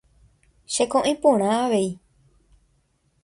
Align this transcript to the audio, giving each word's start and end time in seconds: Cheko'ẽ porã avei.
Cheko'ẽ 0.73 1.13
porã 1.21 1.51
avei. 1.63 1.89